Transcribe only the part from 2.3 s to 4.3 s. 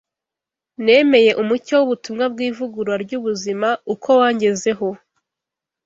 bw’ivugurura ry’ubuzima uko